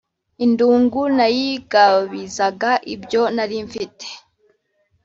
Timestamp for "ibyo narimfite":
2.93-4.07